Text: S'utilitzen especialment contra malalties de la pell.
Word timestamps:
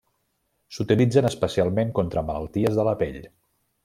S'utilitzen 0.77 1.29
especialment 1.29 1.91
contra 2.01 2.23
malalties 2.31 2.81
de 2.81 2.87
la 2.89 2.95
pell. 3.03 3.21